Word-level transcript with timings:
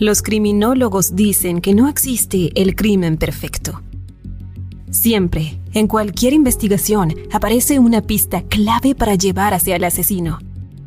Los 0.00 0.22
criminólogos 0.22 1.14
dicen 1.14 1.60
que 1.60 1.74
no 1.74 1.86
existe 1.86 2.52
el 2.54 2.74
crimen 2.74 3.18
perfecto. 3.18 3.82
Siempre, 4.90 5.60
en 5.74 5.88
cualquier 5.88 6.32
investigación, 6.32 7.14
aparece 7.30 7.78
una 7.78 8.00
pista 8.00 8.40
clave 8.40 8.94
para 8.94 9.14
llevar 9.14 9.52
hacia 9.52 9.76
el 9.76 9.84
asesino. 9.84 10.38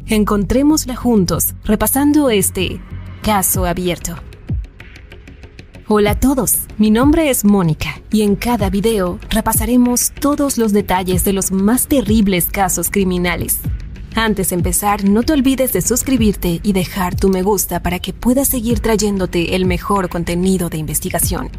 Encontrémosla 0.07 0.95
juntos, 0.95 1.53
repasando 1.63 2.31
este 2.31 2.81
caso 3.21 3.67
abierto. 3.67 4.15
Hola 5.87 6.11
a 6.11 6.19
todos, 6.19 6.61
mi 6.79 6.89
nombre 6.89 7.29
es 7.29 7.45
Mónica 7.45 8.01
y 8.11 8.23
en 8.23 8.35
cada 8.35 8.71
video 8.71 9.19
repasaremos 9.29 10.11
todos 10.19 10.57
los 10.57 10.73
detalles 10.73 11.23
de 11.23 11.33
los 11.33 11.51
más 11.51 11.85
terribles 11.85 12.47
casos 12.47 12.89
criminales. 12.89 13.59
Antes 14.15 14.49
de 14.49 14.55
empezar, 14.55 15.03
no 15.05 15.23
te 15.23 15.33
olvides 15.33 15.73
de 15.73 15.81
suscribirte 15.81 16.59
y 16.61 16.73
dejar 16.73 17.15
tu 17.15 17.29
me 17.29 17.41
gusta 17.41 17.81
para 17.81 17.99
que 17.99 18.13
puedas 18.13 18.47
seguir 18.47 18.79
trayéndote 18.79 19.55
el 19.55 19.65
mejor 19.65 20.07
contenido 20.09 20.69
de 20.69 20.77
investigación. 20.77 21.49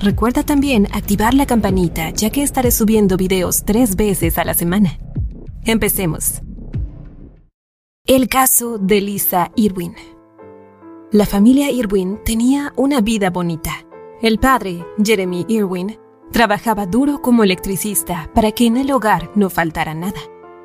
Recuerda 0.00 0.44
también 0.44 0.86
activar 0.92 1.34
la 1.34 1.46
campanita 1.46 2.10
ya 2.10 2.30
que 2.30 2.42
estaré 2.42 2.70
subiendo 2.70 3.16
videos 3.16 3.64
tres 3.64 3.96
veces 3.96 4.38
a 4.38 4.44
la 4.44 4.54
semana. 4.54 4.98
Empecemos. 5.64 6.42
El 8.04 8.28
caso 8.28 8.78
de 8.78 9.00
Lisa 9.00 9.50
Irwin. 9.56 9.94
La 11.10 11.26
familia 11.26 11.72
Irwin 11.72 12.20
tenía 12.24 12.72
una 12.76 13.00
vida 13.00 13.30
bonita. 13.30 13.72
El 14.22 14.38
padre, 14.38 14.84
Jeremy 15.02 15.44
Irwin, 15.48 15.98
trabajaba 16.30 16.86
duro 16.86 17.20
como 17.20 17.42
electricista 17.42 18.30
para 18.32 18.52
que 18.52 18.66
en 18.66 18.76
el 18.76 18.92
hogar 18.92 19.32
no 19.34 19.50
faltara 19.50 19.94
nada. 19.94 20.20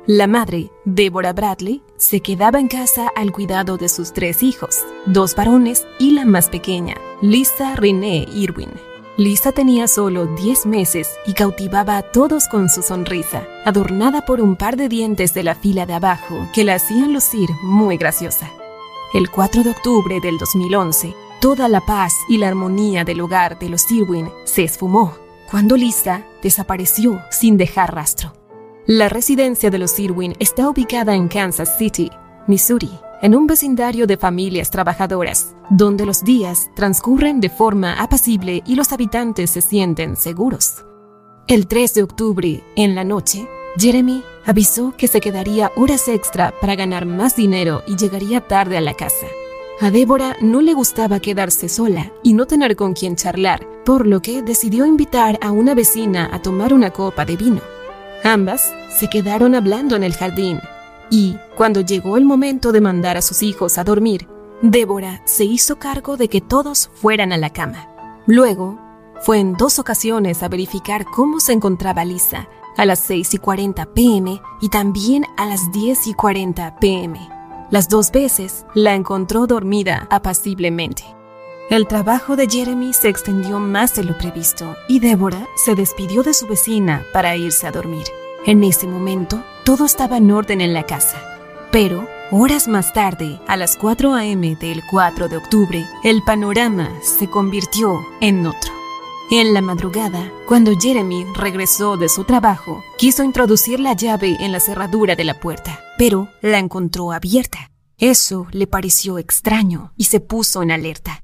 La 0.08 0.26
madre, 0.26 0.72
Deborah 0.84 1.32
Bradley, 1.32 1.80
se 1.96 2.18
quedaba 2.22 2.58
en 2.58 2.66
casa 2.66 3.08
al 3.14 3.30
cuidado 3.30 3.76
de 3.76 3.88
sus 3.88 4.12
tres 4.12 4.42
hijos, 4.42 4.84
dos 5.06 5.36
varones 5.36 5.86
y 6.00 6.10
la 6.10 6.24
más 6.24 6.48
pequeña, 6.48 6.96
Lisa 7.20 7.76
Renee 7.76 8.26
Irwin. 8.34 8.70
Lisa 9.16 9.52
tenía 9.52 9.86
solo 9.86 10.26
10 10.26 10.66
meses 10.66 11.08
y 11.24 11.34
cautivaba 11.34 11.98
a 11.98 12.02
todos 12.02 12.48
con 12.48 12.68
su 12.68 12.82
sonrisa, 12.82 13.46
adornada 13.64 14.24
por 14.24 14.40
un 14.40 14.56
par 14.56 14.76
de 14.76 14.88
dientes 14.88 15.34
de 15.34 15.44
la 15.44 15.54
fila 15.54 15.86
de 15.86 15.92
abajo 15.92 16.48
que 16.52 16.64
la 16.64 16.74
hacían 16.74 17.12
lucir 17.12 17.48
muy 17.62 17.96
graciosa. 17.96 18.50
El 19.14 19.30
4 19.30 19.62
de 19.62 19.70
octubre 19.70 20.18
del 20.20 20.36
2011, 20.36 21.14
toda 21.40 21.68
la 21.68 21.80
paz 21.80 22.12
y 22.28 22.38
la 22.38 22.48
armonía 22.48 23.04
del 23.04 23.20
hogar 23.20 23.56
de 23.60 23.68
los 23.68 23.88
Irwin 23.92 24.28
se 24.42 24.64
esfumó 24.64 25.14
cuando 25.48 25.76
Lisa 25.76 26.26
desapareció 26.42 27.20
sin 27.30 27.56
dejar 27.56 27.94
rastro. 27.94 28.41
La 28.86 29.08
residencia 29.08 29.70
de 29.70 29.78
los 29.78 29.96
Irwin 30.00 30.34
está 30.40 30.68
ubicada 30.68 31.14
en 31.14 31.28
Kansas 31.28 31.78
City, 31.78 32.10
Missouri, 32.48 32.90
en 33.22 33.36
un 33.36 33.46
vecindario 33.46 34.08
de 34.08 34.16
familias 34.16 34.72
trabajadoras, 34.72 35.54
donde 35.70 36.04
los 36.04 36.24
días 36.24 36.68
transcurren 36.74 37.38
de 37.38 37.48
forma 37.48 38.02
apacible 38.02 38.60
y 38.66 38.74
los 38.74 38.90
habitantes 38.90 39.50
se 39.50 39.60
sienten 39.60 40.16
seguros. 40.16 40.84
El 41.46 41.68
3 41.68 41.94
de 41.94 42.02
octubre, 42.02 42.64
en 42.74 42.96
la 42.96 43.04
noche, 43.04 43.48
Jeremy 43.76 44.24
avisó 44.46 44.94
que 44.96 45.06
se 45.06 45.20
quedaría 45.20 45.70
horas 45.76 46.08
extra 46.08 46.52
para 46.60 46.74
ganar 46.74 47.06
más 47.06 47.36
dinero 47.36 47.84
y 47.86 47.94
llegaría 47.94 48.40
tarde 48.40 48.78
a 48.78 48.80
la 48.80 48.94
casa. 48.94 49.26
A 49.80 49.92
Débora 49.92 50.36
no 50.40 50.60
le 50.60 50.74
gustaba 50.74 51.20
quedarse 51.20 51.68
sola 51.68 52.12
y 52.24 52.34
no 52.34 52.46
tener 52.46 52.74
con 52.74 52.94
quien 52.94 53.14
charlar, 53.14 53.64
por 53.84 54.08
lo 54.08 54.22
que 54.22 54.42
decidió 54.42 54.86
invitar 54.86 55.38
a 55.40 55.52
una 55.52 55.76
vecina 55.76 56.28
a 56.32 56.42
tomar 56.42 56.74
una 56.74 56.90
copa 56.90 57.24
de 57.24 57.36
vino. 57.36 57.60
Ambas 58.24 58.72
se 58.88 59.08
quedaron 59.08 59.54
hablando 59.54 59.96
en 59.96 60.04
el 60.04 60.14
jardín 60.14 60.60
y, 61.10 61.36
cuando 61.56 61.80
llegó 61.80 62.16
el 62.16 62.24
momento 62.24 62.70
de 62.70 62.80
mandar 62.80 63.16
a 63.16 63.22
sus 63.22 63.42
hijos 63.42 63.78
a 63.78 63.84
dormir, 63.84 64.28
Débora 64.62 65.22
se 65.24 65.44
hizo 65.44 65.76
cargo 65.76 66.16
de 66.16 66.28
que 66.28 66.40
todos 66.40 66.88
fueran 66.94 67.32
a 67.32 67.36
la 67.36 67.50
cama. 67.50 67.88
Luego, 68.26 68.78
fue 69.22 69.40
en 69.40 69.54
dos 69.54 69.78
ocasiones 69.78 70.42
a 70.42 70.48
verificar 70.48 71.04
cómo 71.04 71.40
se 71.40 71.52
encontraba 71.52 72.04
Lisa, 72.04 72.48
a 72.76 72.84
las 72.86 73.00
6 73.00 73.34
y 73.34 73.38
40 73.38 73.86
pm 73.92 74.40
y 74.60 74.68
también 74.68 75.26
a 75.36 75.46
las 75.46 75.72
10 75.72 76.06
y 76.06 76.14
40 76.14 76.76
pm. 76.76 77.28
Las 77.70 77.88
dos 77.88 78.10
veces 78.12 78.64
la 78.74 78.94
encontró 78.94 79.46
dormida 79.46 80.06
apaciblemente. 80.10 81.04
El 81.70 81.86
trabajo 81.86 82.36
de 82.36 82.48
Jeremy 82.48 82.92
se 82.92 83.08
extendió 83.08 83.58
más 83.58 83.94
de 83.94 84.04
lo 84.04 84.18
previsto 84.18 84.76
y 84.88 85.00
Débora 85.00 85.46
se 85.56 85.74
despidió 85.74 86.22
de 86.22 86.34
su 86.34 86.46
vecina 86.46 87.04
para 87.12 87.36
irse 87.36 87.66
a 87.66 87.72
dormir. 87.72 88.04
En 88.44 88.62
ese 88.64 88.86
momento, 88.86 89.42
todo 89.64 89.86
estaba 89.86 90.16
en 90.18 90.30
orden 90.30 90.60
en 90.60 90.74
la 90.74 90.84
casa. 90.84 91.22
Pero, 91.70 92.06
horas 92.30 92.68
más 92.68 92.92
tarde, 92.92 93.40
a 93.46 93.56
las 93.56 93.76
4 93.76 94.12
a.m. 94.14 94.56
del 94.56 94.82
4 94.90 95.28
de 95.28 95.36
octubre, 95.36 95.86
el 96.04 96.22
panorama 96.22 96.90
se 97.02 97.30
convirtió 97.30 98.04
en 98.20 98.46
otro. 98.46 98.72
En 99.30 99.54
la 99.54 99.62
madrugada, 99.62 100.30
cuando 100.46 100.72
Jeremy 100.78 101.24
regresó 101.34 101.96
de 101.96 102.10
su 102.10 102.24
trabajo, 102.24 102.84
quiso 102.98 103.22
introducir 103.22 103.80
la 103.80 103.94
llave 103.94 104.36
en 104.40 104.52
la 104.52 104.60
cerradura 104.60 105.16
de 105.16 105.24
la 105.24 105.40
puerta, 105.40 105.80
pero 105.96 106.28
la 106.42 106.58
encontró 106.58 107.12
abierta. 107.12 107.70
Eso 107.96 108.46
le 108.50 108.66
pareció 108.66 109.16
extraño 109.16 109.94
y 109.96 110.04
se 110.04 110.20
puso 110.20 110.62
en 110.62 110.72
alerta. 110.72 111.21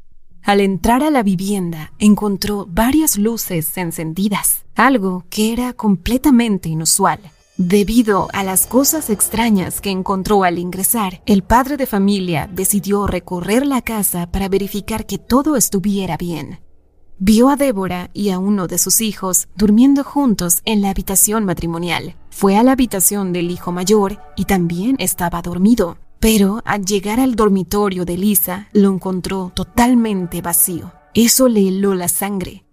Al 0.49 0.63
entrar 0.63 1.03
a 1.03 1.11
la 1.11 1.23
vivienda, 1.23 1.93
encontró 1.99 2.67
varias 2.67 3.19
luces 3.19 3.77
encendidas, 3.77 4.65
algo 4.77 5.27
que 5.29 5.53
era 5.53 5.75
completamente 5.75 6.71
inusual. 6.71 7.21
Debido 7.59 8.29
a 8.33 8.43
las 8.43 8.67
cosas 8.67 9.11
extrañas 9.11 9.83
que 9.83 9.91
encontró 9.91 10.45
al 10.45 10.59
ingresar, 10.59 11.21
el 11.27 11.43
padre 11.43 11.77
de 11.77 11.85
familia 11.85 12.49
decidió 12.51 13.07
recorrer 13.07 13.67
la 13.67 13.83
casa 13.83 14.31
para 14.31 14.49
verificar 14.49 15.05
que 15.05 15.19
todo 15.19 15.55
estuviera 15.55 16.17
bien. 16.17 16.61
Vio 17.19 17.51
a 17.51 17.57
Débora 17.57 18.09
y 18.15 18.31
a 18.31 18.39
uno 18.39 18.69
de 18.69 18.79
sus 18.79 19.03
hijos 19.03 19.49
durmiendo 19.55 20.03
juntos 20.03 20.63
en 20.65 20.81
la 20.81 20.89
habitación 20.89 21.45
matrimonial. 21.45 22.17
Fue 22.31 22.57
a 22.57 22.63
la 22.63 22.73
habitación 22.73 23.35
del 23.35 23.51
hijo 23.51 23.71
mayor 23.71 24.19
y 24.35 24.47
también 24.47 24.97
estaba 24.99 25.43
dormido. 25.43 25.99
Pero 26.21 26.63
al 26.65 26.85
llegar 26.85 27.21
al 27.21 27.37
dormitorio 27.37 28.05
de 28.05 28.17
Lisa, 28.17 28.69
lo 28.73 28.91
encontró 28.93 29.53
totalmente 29.55 30.43
vacío. 30.43 30.93
Eso 31.15 31.49
le 31.49 31.69
heló 31.69 31.95
la 31.95 32.09
sangre. 32.09 32.65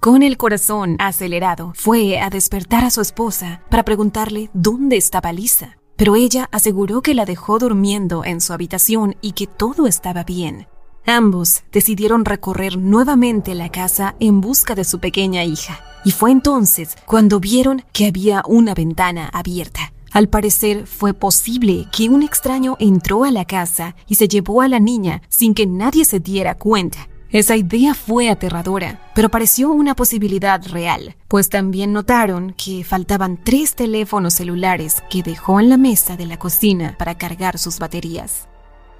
Con 0.00 0.22
el 0.22 0.36
corazón 0.36 0.96
acelerado, 1.00 1.72
fue 1.74 2.20
a 2.20 2.30
despertar 2.30 2.84
a 2.84 2.90
su 2.90 3.00
esposa 3.00 3.62
para 3.70 3.84
preguntarle 3.84 4.50
dónde 4.52 4.96
estaba 4.96 5.32
Lisa. 5.32 5.76
Pero 5.96 6.14
ella 6.14 6.48
aseguró 6.52 7.02
que 7.02 7.14
la 7.14 7.24
dejó 7.24 7.58
durmiendo 7.58 8.24
en 8.24 8.40
su 8.40 8.52
habitación 8.52 9.16
y 9.20 9.32
que 9.32 9.48
todo 9.48 9.88
estaba 9.88 10.22
bien. 10.22 10.68
Ambos 11.04 11.64
decidieron 11.72 12.24
recorrer 12.24 12.76
nuevamente 12.78 13.54
la 13.54 13.70
casa 13.70 14.14
en 14.20 14.40
busca 14.40 14.74
de 14.74 14.84
su 14.84 15.00
pequeña 15.00 15.42
hija. 15.42 15.80
Y 16.04 16.12
fue 16.12 16.30
entonces 16.30 16.96
cuando 17.06 17.40
vieron 17.40 17.82
que 17.92 18.06
había 18.06 18.42
una 18.46 18.74
ventana 18.74 19.28
abierta. 19.32 19.92
Al 20.12 20.28
parecer 20.28 20.86
fue 20.86 21.14
posible 21.14 21.86
que 21.92 22.08
un 22.08 22.22
extraño 22.22 22.76
entró 22.80 23.24
a 23.24 23.30
la 23.30 23.44
casa 23.44 23.94
y 24.06 24.14
se 24.14 24.28
llevó 24.28 24.62
a 24.62 24.68
la 24.68 24.80
niña 24.80 25.22
sin 25.28 25.54
que 25.54 25.66
nadie 25.66 26.04
se 26.04 26.20
diera 26.20 26.54
cuenta. 26.54 27.08
Esa 27.30 27.56
idea 27.56 27.92
fue 27.92 28.30
aterradora, 28.30 29.10
pero 29.14 29.28
pareció 29.28 29.70
una 29.70 29.94
posibilidad 29.94 30.66
real, 30.66 31.14
pues 31.28 31.50
también 31.50 31.92
notaron 31.92 32.54
que 32.56 32.84
faltaban 32.84 33.38
tres 33.44 33.74
teléfonos 33.74 34.32
celulares 34.32 35.02
que 35.10 35.22
dejó 35.22 35.60
en 35.60 35.68
la 35.68 35.76
mesa 35.76 36.16
de 36.16 36.24
la 36.24 36.38
cocina 36.38 36.96
para 36.98 37.18
cargar 37.18 37.58
sus 37.58 37.78
baterías. 37.78 38.48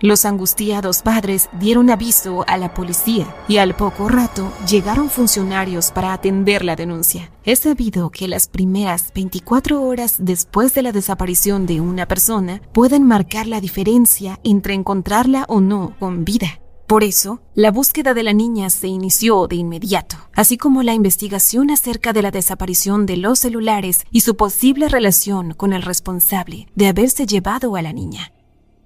Los 0.00 0.24
angustiados 0.24 1.02
padres 1.02 1.48
dieron 1.58 1.90
aviso 1.90 2.44
a 2.46 2.56
la 2.56 2.72
policía 2.72 3.34
y 3.48 3.56
al 3.56 3.74
poco 3.74 4.08
rato 4.08 4.52
llegaron 4.68 5.10
funcionarios 5.10 5.90
para 5.90 6.12
atender 6.12 6.64
la 6.64 6.76
denuncia. 6.76 7.32
Es 7.42 7.60
sabido 7.60 8.10
que 8.10 8.28
las 8.28 8.46
primeras 8.46 9.12
24 9.12 9.82
horas 9.82 10.14
después 10.20 10.72
de 10.74 10.82
la 10.82 10.92
desaparición 10.92 11.66
de 11.66 11.80
una 11.80 12.06
persona 12.06 12.62
pueden 12.72 13.02
marcar 13.02 13.48
la 13.48 13.60
diferencia 13.60 14.38
entre 14.44 14.74
encontrarla 14.74 15.46
o 15.48 15.60
no 15.60 15.96
con 15.98 16.24
vida. 16.24 16.60
Por 16.86 17.02
eso, 17.02 17.42
la 17.54 17.72
búsqueda 17.72 18.14
de 18.14 18.22
la 18.22 18.32
niña 18.32 18.70
se 18.70 18.86
inició 18.86 19.48
de 19.48 19.56
inmediato, 19.56 20.16
así 20.32 20.56
como 20.56 20.84
la 20.84 20.94
investigación 20.94 21.70
acerca 21.70 22.12
de 22.12 22.22
la 22.22 22.30
desaparición 22.30 23.04
de 23.04 23.16
los 23.16 23.40
celulares 23.40 24.04
y 24.12 24.20
su 24.20 24.36
posible 24.36 24.88
relación 24.88 25.54
con 25.54 25.72
el 25.72 25.82
responsable 25.82 26.68
de 26.76 26.86
haberse 26.86 27.26
llevado 27.26 27.74
a 27.74 27.82
la 27.82 27.92
niña. 27.92 28.32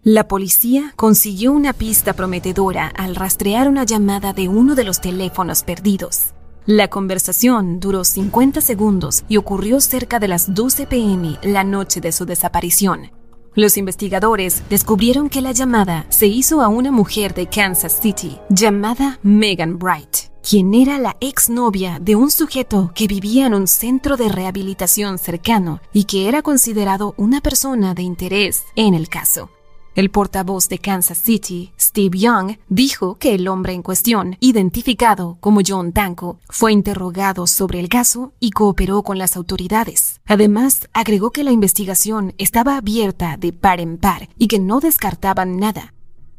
La 0.04 0.26
policía 0.26 0.92
consiguió 0.96 1.52
una 1.52 1.72
pista 1.72 2.12
prometedora 2.12 2.88
al 2.88 3.14
rastrear 3.14 3.68
una 3.68 3.84
llamada 3.84 4.32
de 4.32 4.48
uno 4.48 4.74
de 4.74 4.82
los 4.82 5.00
teléfonos 5.00 5.62
perdidos. 5.62 6.34
La 6.66 6.88
conversación 6.88 7.78
duró 7.78 8.02
50 8.02 8.60
segundos 8.62 9.22
y 9.28 9.36
ocurrió 9.36 9.80
cerca 9.80 10.18
de 10.18 10.26
las 10.26 10.52
12 10.54 10.88
pm 10.88 11.38
la 11.44 11.62
noche 11.62 12.00
de 12.00 12.10
su 12.10 12.24
desaparición. 12.24 13.12
Los 13.54 13.76
investigadores 13.76 14.64
descubrieron 14.68 15.28
que 15.28 15.40
la 15.40 15.52
llamada 15.52 16.04
se 16.08 16.26
hizo 16.26 16.62
a 16.62 16.66
una 16.66 16.90
mujer 16.90 17.32
de 17.32 17.46
Kansas 17.46 18.00
City 18.02 18.40
llamada 18.48 19.20
Megan 19.22 19.78
Bright, 19.78 20.32
quien 20.42 20.74
era 20.74 20.98
la 20.98 21.16
exnovia 21.20 22.00
de 22.00 22.16
un 22.16 22.32
sujeto 22.32 22.90
que 22.96 23.06
vivía 23.06 23.46
en 23.46 23.54
un 23.54 23.68
centro 23.68 24.16
de 24.16 24.28
rehabilitación 24.28 25.18
cercano 25.18 25.80
y 25.92 26.04
que 26.04 26.26
era 26.26 26.42
considerado 26.42 27.14
una 27.16 27.40
persona 27.40 27.94
de 27.94 28.02
interés 28.02 28.64
en 28.74 28.94
el 28.94 29.08
caso. 29.08 29.48
El 29.94 30.10
portavoz 30.10 30.70
de 30.70 30.78
Kansas 30.78 31.18
City, 31.18 31.70
Steve 31.78 32.16
Young, 32.16 32.56
dijo 32.70 33.16
que 33.16 33.34
el 33.34 33.46
hombre 33.46 33.74
en 33.74 33.82
cuestión, 33.82 34.38
identificado 34.40 35.36
como 35.40 35.60
John 35.66 35.92
Danko, 35.92 36.38
fue 36.48 36.72
interrogado 36.72 37.46
sobre 37.46 37.78
el 37.78 37.90
caso 37.90 38.32
y 38.40 38.52
cooperó 38.52 39.02
con 39.02 39.18
las 39.18 39.36
autoridades. 39.36 40.20
Además, 40.24 40.88
agregó 40.94 41.30
que 41.30 41.44
la 41.44 41.52
investigación 41.52 42.32
estaba 42.38 42.78
abierta 42.78 43.36
de 43.36 43.52
par 43.52 43.80
en 43.80 43.98
par 43.98 44.30
y 44.38 44.48
que 44.48 44.58
no 44.58 44.80
descartaban 44.80 45.58
nada. 45.58 45.92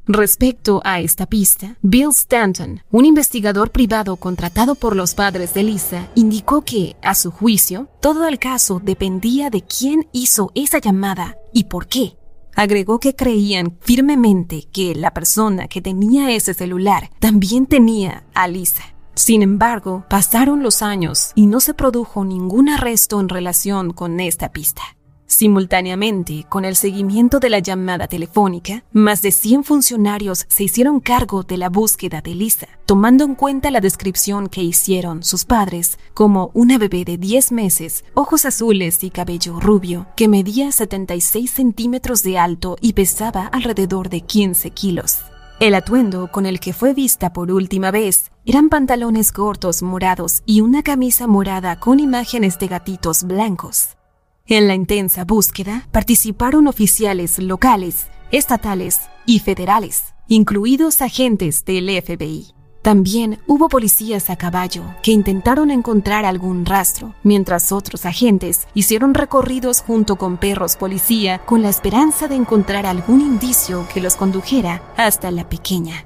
Respecto 0.08 0.82
a 0.84 1.00
esta 1.00 1.28
pista, 1.28 1.78
Bill 1.84 2.10
Stanton, 2.10 2.82
un 2.92 3.06
investigador 3.06 3.72
privado 3.72 4.16
contratado 4.16 4.74
por 4.74 4.96
los 4.96 5.14
padres 5.14 5.54
de 5.54 5.64
Lisa, 5.64 6.10
indicó 6.16 6.64
que, 6.64 6.96
a 7.04 7.14
su 7.14 7.30
juicio, 7.30 7.88
todo 8.02 8.28
el 8.28 8.40
caso 8.40 8.82
dependía 8.84 9.52
de 9.52 9.62
quién 9.62 10.08
hizo 10.12 10.52
esa 10.56 10.80
llamada 10.80 11.38
y 11.54 11.66
por 11.66 11.88
qué. 11.88 12.18
Agregó 12.56 13.00
que 13.00 13.16
creían 13.16 13.78
firmemente 13.82 14.68
que 14.72 14.96
la 14.96 15.14
persona 15.14 15.68
que 15.68 15.82
tenía 15.82 16.32
ese 16.32 16.54
celular 16.54 17.10
también 17.20 17.66
tenía 17.66 18.24
a 18.34 18.48
Lisa. 18.48 18.84
Sin 19.16 19.44
embargo, 19.44 20.06
pasaron 20.10 20.64
los 20.64 20.82
años 20.82 21.32
y 21.36 21.46
no 21.46 21.60
se 21.60 21.74
produjo 21.74 22.26
ningún 22.26 22.70
arresto 22.70 23.20
en 23.20 23.30
relación 23.30 23.94
con 23.94 24.20
esta 24.20 24.52
pista. 24.52 24.82
Simultáneamente, 25.25 26.46
con 26.50 26.66
el 26.66 26.75
seguimiento 26.75 27.40
de 27.40 27.50
la 27.50 27.60
llamada 27.60 28.08
telefónica, 28.08 28.84
más 28.92 29.22
de 29.22 29.31
100 29.31 29.64
funcionarios 29.64 30.46
se 30.48 30.64
hicieron 30.64 31.00
cargo 31.00 31.44
de 31.44 31.58
la 31.58 31.70
búsqueda 31.70 32.22
de 32.22 32.36
Lisa, 32.36 32.68
tomando 32.86 33.24
en 33.24 33.36
cuenta 33.36 33.72
la 33.72 33.81
descripción 33.81 34.48
que 34.48 34.62
hicieron 34.62 35.24
sus 35.24 35.46
padres 35.46 35.98
como 36.14 36.52
una 36.54 36.78
bebé 36.78 37.06
de 37.06 37.18
10 37.18 37.52
meses, 37.52 38.06
ojos 38.14 38.46
azules 38.46 39.04
y 39.04 39.10
cabello 39.10 39.60
rubio, 39.60 40.08
que 40.16 40.28
medía 40.28 40.72
76 40.72 41.50
centímetros 41.50 42.22
de 42.24 42.38
alto 42.38 42.78
y 42.81 42.94
pesaba 42.94 43.48
alrededor 43.48 44.10
de 44.10 44.22
15 44.22 44.70
kilos. 44.72 45.20
El 45.60 45.75
atuendo 45.75 46.30
con 46.31 46.46
el 46.46 46.60
que 46.60 46.74
fue 46.74 46.94
vista 46.94 47.31
por 47.31 47.52
última 47.52 47.90
vez 47.90 48.31
eran 48.46 48.70
pantalones 48.70 49.31
cortos 49.31 49.81
morados 49.81 50.44
y 50.46 50.62
una 50.62 50.84
camisa 50.84 51.25
morada 51.25 51.80
con 51.80 52.00
imágenes 52.00 52.60
de 52.60 52.68
gatitos 52.68 53.24
blancos. 53.24 53.96
En 54.45 54.68
la 54.68 54.75
intensa 54.75 55.24
búsqueda 55.24 55.88
participaron 55.94 56.68
oficiales 56.68 57.40
locales, 57.40 58.07
estatales 58.30 59.00
y 59.25 59.40
federales, 59.40 60.13
incluidos 60.28 61.01
agentes 61.01 61.63
del 61.63 61.90
FBI. 62.01 62.48
También 62.81 63.40
hubo 63.48 63.69
policías 63.69 64.30
a 64.30 64.36
caballo 64.36 64.84
que 65.01 65.12
intentaron 65.12 65.72
encontrar 65.72 66.25
algún 66.25 66.66
rastro, 66.66 67.16
mientras 67.24 67.72
otros 67.72 68.06
agentes 68.06 68.68
hicieron 68.74 69.13
recorridos 69.13 69.80
junto 69.80 70.18
con 70.18 70.36
perros 70.36 70.75
policía 70.75 71.38
con 71.46 71.62
la 71.62 71.69
esperanza 71.69 72.28
de 72.28 72.36
encontrar 72.36 72.86
algún 72.86 73.22
indicio 73.22 73.88
que 73.94 74.01
los 74.01 74.18
condujera 74.18 74.84
hasta 74.98 75.31
la 75.31 75.48
pequeña. 75.48 76.06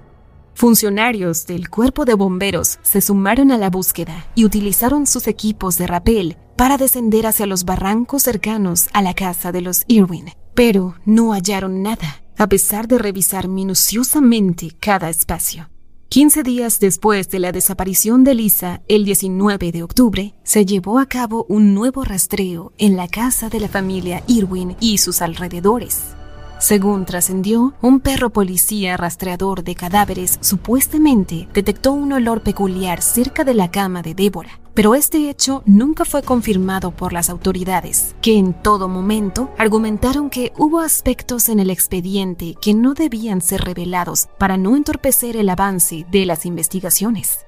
Funcionarios 0.58 1.46
del 1.46 1.70
cuerpo 1.70 2.04
de 2.04 2.16
bomberos 2.16 2.80
se 2.82 3.00
sumaron 3.00 3.52
a 3.52 3.60
la 3.60 3.70
búsqueda 3.70 4.26
y 4.34 4.44
utilizaron 4.44 5.06
sus 5.06 5.28
equipos 5.28 5.78
de 5.78 5.86
rapel 5.86 6.36
para 6.56 6.78
descender 6.78 7.28
hacia 7.28 7.46
los 7.46 7.64
barrancos 7.64 8.24
cercanos 8.24 8.88
a 8.94 9.04
la 9.04 9.14
casa 9.14 9.52
de 9.52 9.62
los 9.62 9.84
Irwin, 9.86 10.32
pero 10.56 10.96
no 11.06 11.34
hallaron 11.34 11.84
nada, 11.84 12.24
a 12.38 12.50
pesar 12.50 12.88
de 12.88 12.98
revisar 12.98 13.48
minuciosamente 13.48 14.72
cada 14.80 15.12
espacio. 15.12 15.70
15 16.10 16.42
días 16.42 16.80
después 16.80 17.30
de 17.30 17.38
la 17.38 17.52
desaparición 17.52 18.24
de 18.24 18.34
Lisa, 18.34 18.82
el 18.88 19.06
19 19.06 19.72
de 19.72 19.84
octubre, 19.84 20.34
se 20.42 20.66
llevó 20.66 20.98
a 20.98 21.06
cabo 21.06 21.46
un 21.50 21.76
nuevo 21.76 22.04
rastreo 22.04 22.74
en 22.80 22.98
la 22.98 23.08
casa 23.08 23.50
de 23.50 23.60
la 23.60 23.68
familia 23.68 24.24
Irwin 24.26 24.76
y 24.80 24.98
sus 24.98 25.22
alrededores. 25.22 26.17
Según 26.60 27.06
trascendió, 27.06 27.76
un 27.82 28.00
perro 28.00 28.32
policía 28.32 28.98
rastreador 28.98 29.64
de 29.64 29.76
cadáveres 29.76 30.40
supuestamente 30.42 31.48
detectó 31.54 31.92
un 31.92 32.12
olor 32.12 32.42
peculiar 32.42 33.04
cerca 33.04 33.44
de 33.44 33.54
la 33.54 33.70
cama 33.70 34.02
de 34.02 34.16
Débora, 34.16 34.60
pero 34.74 34.96
este 34.96 35.30
hecho 35.30 35.62
nunca 35.66 36.04
fue 36.04 36.24
confirmado 36.24 36.90
por 36.92 37.14
las 37.14 37.30
autoridades, 37.30 38.16
que 38.22 38.38
en 38.38 38.54
todo 38.54 38.88
momento 38.88 39.52
argumentaron 39.60 40.32
que 40.32 40.52
hubo 40.58 40.80
aspectos 40.80 41.48
en 41.50 41.60
el 41.60 41.70
expediente 41.70 42.56
que 42.60 42.74
no 42.74 42.96
debían 42.96 43.42
ser 43.42 43.62
revelados 43.62 44.28
para 44.40 44.58
no 44.58 44.76
entorpecer 44.76 45.38
el 45.38 45.50
avance 45.50 46.08
de 46.12 46.26
las 46.26 46.46
investigaciones. 46.48 47.47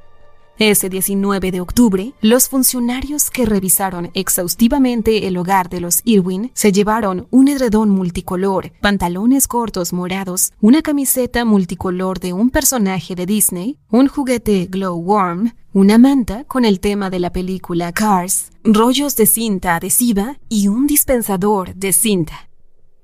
Ese 0.60 0.90
19 0.90 1.52
de 1.54 1.62
octubre, 1.62 2.14
los 2.20 2.50
funcionarios 2.50 3.30
que 3.32 3.46
revisaron 3.46 4.12
exhaustivamente 4.14 5.26
el 5.26 5.38
hogar 5.38 5.70
de 5.70 5.80
los 5.80 6.02
Irwin 6.04 6.52
se 6.54 6.74
llevaron 6.74 7.28
un 7.32 7.48
edredón 7.48 7.90
multicolor, 7.90 8.74
pantalones 8.82 9.48
cortos 9.48 9.94
morados, 9.94 10.52
una 10.60 10.82
camiseta 10.82 11.46
multicolor 11.46 12.20
de 12.20 12.34
un 12.34 12.50
personaje 12.50 13.16
de 13.16 13.26
Disney, 13.26 13.78
un 13.90 14.10
juguete 14.10 14.66
glow 14.70 14.98
worm, 14.98 15.54
una 15.72 15.98
manta 15.98 16.44
con 16.44 16.66
el 16.66 16.82
tema 16.82 17.10
de 17.10 17.20
la 17.20 17.32
película 17.32 17.94
Cars, 17.94 18.52
rollos 18.66 19.16
de 19.16 19.28
cinta 19.28 19.78
adhesiva 19.78 20.40
y 20.50 20.68
un 20.68 20.88
dispensador 20.88 21.74
de 21.74 21.94
cinta. 21.94 22.50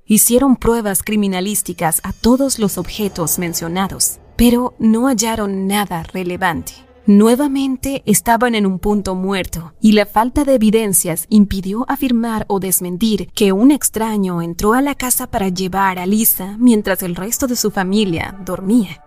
Hicieron 0.05 0.57
pruebas 0.57 1.03
criminalísticas 1.03 2.01
a 2.03 2.11
todos 2.11 2.59
los 2.59 2.77
objetos 2.77 3.39
mencionados, 3.39 4.19
pero 4.35 4.73
no 4.77 5.07
hallaron 5.07 5.67
nada 5.67 6.03
relevante. 6.03 6.84
Nuevamente 7.07 8.01
estaban 8.07 8.55
en 8.55 8.65
un 8.65 8.79
punto 8.79 9.13
muerto 9.13 9.73
y 9.79 9.91
la 9.91 10.07
falta 10.07 10.43
de 10.43 10.55
evidencias 10.55 11.27
impidió 11.29 11.85
afirmar 11.87 12.45
o 12.47 12.59
desmentir 12.59 13.29
que 13.35 13.51
un 13.51 13.69
extraño 13.69 14.41
entró 14.41 14.73
a 14.73 14.81
la 14.81 14.95
casa 14.95 15.27
para 15.27 15.49
llevar 15.49 15.99
a 15.99 16.07
Lisa 16.07 16.55
mientras 16.57 17.03
el 17.03 17.15
resto 17.15 17.45
de 17.45 17.57
su 17.57 17.69
familia 17.69 18.35
dormía. 18.43 19.03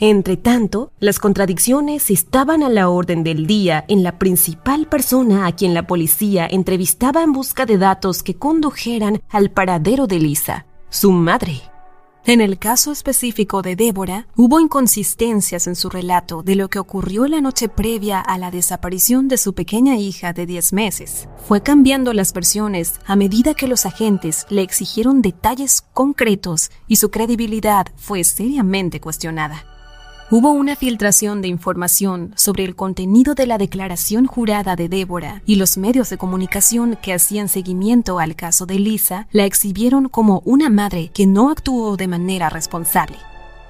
Entre 0.00 0.36
tanto, 0.36 0.90
las 0.98 1.20
contradicciones 1.20 2.10
estaban 2.10 2.64
a 2.64 2.68
la 2.68 2.88
orden 2.88 3.22
del 3.22 3.46
día 3.46 3.84
en 3.86 4.02
la 4.02 4.18
principal 4.18 4.88
persona 4.88 5.46
a 5.46 5.52
quien 5.52 5.72
la 5.72 5.86
policía 5.86 6.48
entrevistaba 6.50 7.22
en 7.22 7.32
busca 7.32 7.64
de 7.64 7.78
datos 7.78 8.24
que 8.24 8.34
condujeran 8.34 9.22
al 9.30 9.52
paradero 9.52 10.08
de 10.08 10.18
Lisa, 10.18 10.66
su 10.90 11.12
madre. 11.12 11.62
En 12.28 12.40
el 12.40 12.58
caso 12.58 12.90
específico 12.90 13.62
de 13.62 13.76
Débora, 13.76 14.26
hubo 14.34 14.58
inconsistencias 14.58 15.68
en 15.68 15.76
su 15.76 15.88
relato 15.88 16.42
de 16.42 16.56
lo 16.56 16.68
que 16.68 16.80
ocurrió 16.80 17.28
la 17.28 17.40
noche 17.40 17.68
previa 17.68 18.18
a 18.18 18.36
la 18.36 18.50
desaparición 18.50 19.28
de 19.28 19.36
su 19.36 19.54
pequeña 19.54 19.94
hija 19.96 20.32
de 20.32 20.44
10 20.44 20.72
meses. 20.72 21.28
Fue 21.46 21.62
cambiando 21.62 22.12
las 22.12 22.32
versiones 22.32 22.94
a 23.06 23.14
medida 23.14 23.54
que 23.54 23.68
los 23.68 23.86
agentes 23.86 24.44
le 24.50 24.62
exigieron 24.62 25.22
detalles 25.22 25.84
concretos 25.92 26.72
y 26.88 26.96
su 26.96 27.12
credibilidad 27.12 27.86
fue 27.94 28.24
seriamente 28.24 29.00
cuestionada. 29.00 29.75
Hubo 30.28 30.50
una 30.50 30.74
filtración 30.74 31.40
de 31.40 31.46
información 31.46 32.32
sobre 32.34 32.64
el 32.64 32.74
contenido 32.74 33.36
de 33.36 33.46
la 33.46 33.58
declaración 33.58 34.26
jurada 34.26 34.74
de 34.74 34.88
Débora 34.88 35.40
y 35.46 35.54
los 35.54 35.76
medios 35.76 36.10
de 36.10 36.18
comunicación 36.18 36.98
que 37.00 37.12
hacían 37.12 37.48
seguimiento 37.48 38.18
al 38.18 38.34
caso 38.34 38.66
de 38.66 38.80
Lisa 38.80 39.28
la 39.30 39.44
exhibieron 39.44 40.08
como 40.08 40.42
una 40.44 40.68
madre 40.68 41.12
que 41.14 41.28
no 41.28 41.48
actuó 41.50 41.96
de 41.96 42.08
manera 42.08 42.50
responsable. 42.50 43.18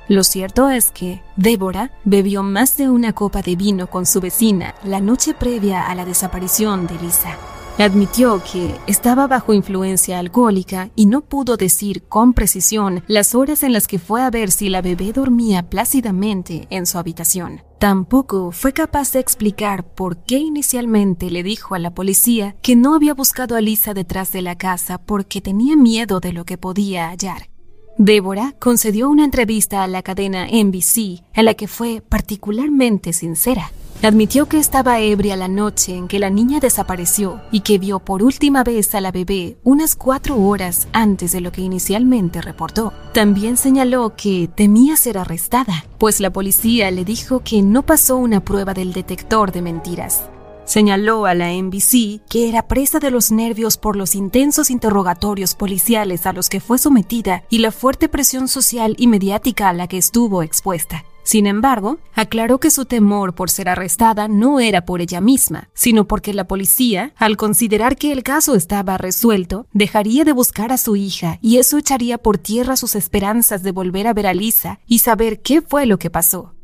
Lo 0.08 0.24
cierto 0.24 0.70
es 0.70 0.92
que 0.92 1.20
Débora 1.36 1.90
bebió 2.04 2.42
más 2.42 2.78
de 2.78 2.88
una 2.88 3.12
copa 3.12 3.42
de 3.42 3.54
vino 3.54 3.88
con 3.88 4.06
su 4.06 4.22
vecina 4.22 4.74
la 4.82 5.00
noche 5.00 5.34
previa 5.34 5.86
a 5.86 5.94
la 5.94 6.06
desaparición 6.06 6.86
de 6.86 6.94
Lisa. 6.94 7.36
Admitió 7.78 8.42
que 8.42 8.74
estaba 8.86 9.26
bajo 9.26 9.52
influencia 9.52 10.18
alcohólica 10.18 10.88
y 10.96 11.04
no 11.04 11.20
pudo 11.20 11.58
decir 11.58 12.04
con 12.04 12.32
precisión 12.32 13.04
las 13.06 13.34
horas 13.34 13.62
en 13.62 13.74
las 13.74 13.86
que 13.86 13.98
fue 13.98 14.22
a 14.22 14.30
ver 14.30 14.50
si 14.50 14.70
la 14.70 14.80
bebé 14.80 15.12
dormía 15.12 15.68
plácidamente 15.68 16.66
en 16.70 16.86
su 16.86 16.96
habitación. 16.96 17.60
Tampoco 17.78 18.50
fue 18.50 18.72
capaz 18.72 19.12
de 19.12 19.20
explicar 19.20 19.84
por 19.84 20.16
qué 20.16 20.38
inicialmente 20.38 21.30
le 21.30 21.42
dijo 21.42 21.74
a 21.74 21.78
la 21.78 21.92
policía 21.92 22.56
que 22.62 22.76
no 22.76 22.94
había 22.94 23.12
buscado 23.12 23.56
a 23.56 23.60
Lisa 23.60 23.92
detrás 23.92 24.32
de 24.32 24.40
la 24.40 24.56
casa 24.56 24.96
porque 24.96 25.42
tenía 25.42 25.76
miedo 25.76 26.18
de 26.20 26.32
lo 26.32 26.46
que 26.46 26.56
podía 26.56 27.10
hallar. 27.10 27.50
Débora 27.98 28.54
concedió 28.58 29.10
una 29.10 29.26
entrevista 29.26 29.82
a 29.82 29.86
la 29.86 30.02
cadena 30.02 30.46
NBC 30.46 31.22
en 31.34 31.44
la 31.44 31.52
que 31.52 31.68
fue 31.68 32.00
particularmente 32.00 33.12
sincera. 33.12 33.70
Admitió 34.02 34.46
que 34.46 34.58
estaba 34.58 35.00
ebria 35.00 35.36
la 35.36 35.48
noche 35.48 35.96
en 35.96 36.08
que 36.08 36.18
la 36.18 36.30
niña 36.30 36.60
desapareció 36.60 37.40
y 37.50 37.60
que 37.60 37.78
vio 37.78 37.98
por 37.98 38.22
última 38.22 38.62
vez 38.62 38.94
a 38.94 39.00
la 39.00 39.10
bebé 39.10 39.56
unas 39.64 39.96
cuatro 39.96 40.36
horas 40.36 40.86
antes 40.92 41.32
de 41.32 41.40
lo 41.40 41.52
que 41.52 41.62
inicialmente 41.62 42.42
reportó. 42.42 42.92
También 43.12 43.56
señaló 43.56 44.14
que 44.16 44.48
temía 44.54 44.96
ser 44.96 45.18
arrestada, 45.18 45.84
pues 45.98 46.20
la 46.20 46.30
policía 46.30 46.90
le 46.90 47.04
dijo 47.04 47.40
que 47.40 47.62
no 47.62 47.82
pasó 47.84 48.16
una 48.16 48.40
prueba 48.40 48.74
del 48.74 48.92
detector 48.92 49.52
de 49.52 49.62
mentiras. 49.62 50.22
Señaló 50.66 51.26
a 51.26 51.34
la 51.34 51.52
NBC 51.52 52.20
que 52.28 52.48
era 52.48 52.66
presa 52.66 52.98
de 52.98 53.12
los 53.12 53.30
nervios 53.30 53.76
por 53.76 53.96
los 53.96 54.16
intensos 54.16 54.68
interrogatorios 54.70 55.54
policiales 55.54 56.26
a 56.26 56.32
los 56.32 56.48
que 56.48 56.60
fue 56.60 56.78
sometida 56.78 57.44
y 57.50 57.58
la 57.58 57.70
fuerte 57.70 58.08
presión 58.08 58.48
social 58.48 58.96
y 58.98 59.06
mediática 59.06 59.68
a 59.68 59.72
la 59.72 59.86
que 59.86 59.96
estuvo 59.96 60.42
expuesta. 60.42 61.04
Sin 61.26 61.48
embargo, 61.48 61.98
aclaró 62.14 62.60
que 62.60 62.70
su 62.70 62.84
temor 62.84 63.34
por 63.34 63.50
ser 63.50 63.68
arrestada 63.68 64.28
no 64.28 64.60
era 64.60 64.84
por 64.84 65.00
ella 65.00 65.20
misma, 65.20 65.68
sino 65.74 66.06
porque 66.06 66.32
la 66.32 66.46
policía, 66.46 67.14
al 67.16 67.36
considerar 67.36 67.96
que 67.96 68.12
el 68.12 68.22
caso 68.22 68.54
estaba 68.54 68.96
resuelto, 68.96 69.66
dejaría 69.72 70.22
de 70.22 70.30
buscar 70.30 70.70
a 70.70 70.78
su 70.78 70.94
hija 70.94 71.40
y 71.42 71.56
eso 71.56 71.78
echaría 71.78 72.18
por 72.18 72.38
tierra 72.38 72.76
sus 72.76 72.94
esperanzas 72.94 73.64
de 73.64 73.72
volver 73.72 74.06
a 74.06 74.14
ver 74.14 74.28
a 74.28 74.34
Lisa 74.34 74.78
y 74.86 75.00
saber 75.00 75.42
qué 75.42 75.62
fue 75.62 75.84
lo 75.86 75.98
que 75.98 76.10
pasó. 76.10 76.54